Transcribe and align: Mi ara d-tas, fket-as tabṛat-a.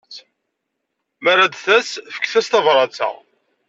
Mi 1.21 1.29
ara 1.31 1.45
d-tas, 1.47 1.89
fket-as 2.15 2.47
tabṛat-a. 2.47 3.09